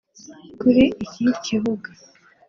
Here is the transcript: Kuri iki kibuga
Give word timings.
Kuri 0.59 0.83
iki 1.05 1.25
kibuga 1.43 1.89